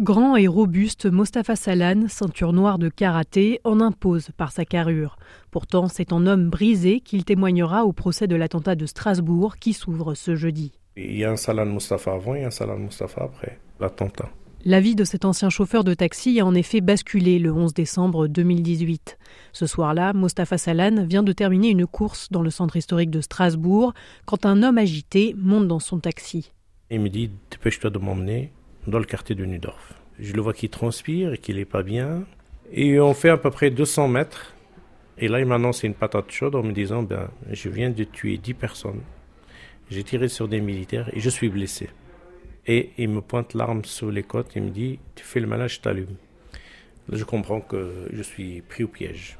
[0.00, 5.18] Grand et robuste, Mostafa Salan, ceinture noire de karaté, en impose par sa carrure.
[5.50, 10.14] Pourtant, c'est en homme brisé qu'il témoignera au procès de l'attentat de Strasbourg qui s'ouvre
[10.14, 10.72] ce jeudi.
[10.96, 14.30] Il y a un Salan Mostafa avant et un Salan Mostafa après l'attentat.
[14.64, 18.28] La vie de cet ancien chauffeur de taxi a en effet basculé le 11 décembre
[18.28, 19.18] 2018.
[19.52, 23.92] Ce soir-là, Mostafa Salan vient de terminer une course dans le centre historique de Strasbourg
[24.24, 26.50] quand un homme agité monte dans son taxi.
[26.90, 28.52] Il me dit Dépêche-toi de m'emmener
[28.86, 29.94] dans le quartier de Nudorf.
[30.18, 32.24] Je le vois qu'il transpire et qu'il n'est pas bien.
[32.72, 34.54] Et on fait à peu près 200 mètres.
[35.18, 38.38] Et là, il m'annonce une patate chaude en me disant ben, Je viens de tuer
[38.38, 39.02] 10 personnes.
[39.90, 41.90] J'ai tiré sur des militaires et je suis blessé.
[42.66, 45.66] Et il me pointe l'arme sur les côtes et me dit Tu fais le malin,
[45.66, 46.16] je t'allume.
[47.10, 49.36] Je comprends que je suis pris au piège.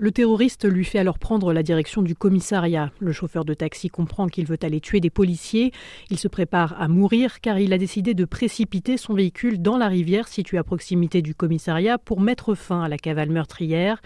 [0.00, 2.92] Le terroriste lui fait alors prendre la direction du commissariat.
[3.00, 5.72] Le chauffeur de taxi comprend qu'il veut aller tuer des policiers.
[6.08, 9.88] Il se prépare à mourir car il a décidé de précipiter son véhicule dans la
[9.88, 14.00] rivière située à proximité du commissariat pour mettre fin à la cavale meurtrière.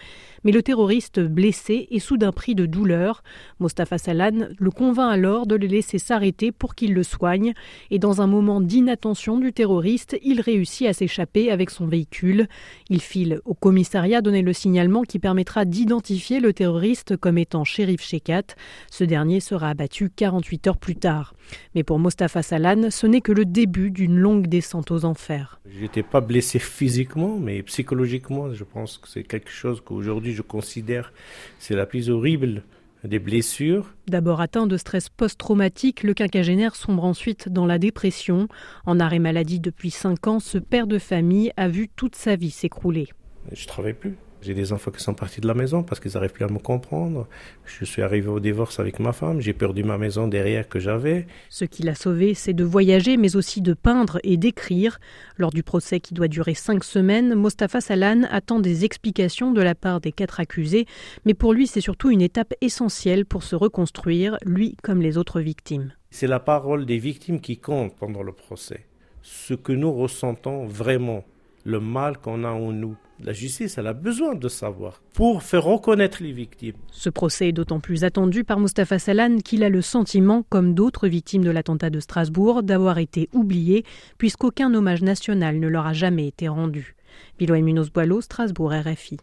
[0.45, 3.23] Mais le terroriste blessé est soudain pris de douleur.
[3.61, 7.53] Mostafa Salan le convainc alors de le laisser s'arrêter pour qu'il le soigne.
[7.91, 12.49] Et dans un moment d'inattention du terroriste, il réussit à s'échapper avec son véhicule.
[12.89, 17.65] Il file au commissariat donner le signalement qui permettra d'y identifier le terroriste comme étant
[17.65, 18.55] shérif Shekat.
[18.91, 21.35] Ce dernier sera abattu 48 heures plus tard.
[21.75, 25.61] Mais pour Mostafa Salan, ce n'est que le début d'une longue descente aux enfers.
[25.67, 31.13] J'étais pas blessé physiquement, mais psychologiquement, je pense que c'est quelque chose qu'aujourd'hui je considère
[31.59, 32.63] c'est la plus horrible
[33.05, 33.95] des blessures.
[34.07, 38.49] D'abord atteint de stress post-traumatique, le quinquagénaire sombre ensuite dans la dépression.
[38.87, 42.51] En arrêt maladie depuis 5 ans, ce père de famille a vu toute sa vie
[42.51, 43.09] s'écrouler.
[43.51, 44.17] Je travaille plus.
[44.43, 46.59] J'ai des enfants qui sont partis de la maison parce qu'ils n'arrivent plus à me
[46.59, 47.29] comprendre.
[47.65, 49.41] Je suis arrivé au divorce avec ma femme.
[49.41, 51.27] J'ai perdu ma maison derrière que j'avais.
[51.49, 54.99] Ce qui l'a sauvé, c'est de voyager, mais aussi de peindre et d'écrire.
[55.37, 59.77] Lors du procès qui doit durer cinq semaines, Mostafa Salan attend des explications de la
[59.77, 60.87] part des quatre accusés.
[61.25, 65.41] Mais pour lui, c'est surtout une étape essentielle pour se reconstruire, lui comme les autres
[65.41, 65.93] victimes.
[66.11, 68.87] C'est la parole des victimes qui compte pendant le procès.
[69.23, 71.25] Ce que nous ressentons vraiment,
[71.65, 72.97] le mal qu'on a en nous.
[73.21, 76.75] La justice, elle a besoin de savoir pour faire reconnaître les victimes.
[76.91, 81.07] Ce procès est d'autant plus attendu par Mustafa Salan qu'il a le sentiment, comme d'autres
[81.07, 83.85] victimes de l'attentat de Strasbourg, d'avoir été oublié,
[84.19, 86.97] puisqu'aucun hommage national ne leur a jamais été rendu.
[87.41, 87.91] Munoz
[88.21, 89.19] Strasbourg, RFI.